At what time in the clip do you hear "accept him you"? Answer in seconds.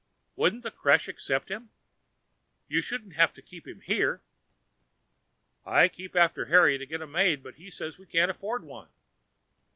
1.07-2.81